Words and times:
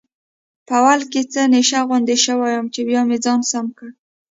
په 0.67 0.73
اول 0.79 1.01
کې 1.11 1.21
څه 1.33 1.41
نشه 1.53 1.79
غوندې 1.87 2.17
شوی 2.25 2.51
وم، 2.57 2.67
چې 2.73 2.81
بیا 2.89 3.01
مې 3.09 3.17
ځان 3.25 3.39
سم 3.51 3.65
کړ. 3.77 3.89